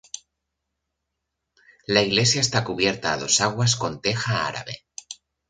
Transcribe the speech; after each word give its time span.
La 1.85 2.01
iglesia 2.01 2.41
está 2.41 2.63
cubierta 2.63 3.13
a 3.13 3.17
dos 3.17 3.39
aguas 3.39 3.75
con 3.75 4.01
teja 4.01 4.47
árabe. 4.47 4.83